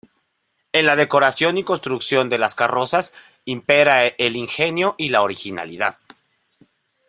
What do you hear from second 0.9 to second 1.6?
decoración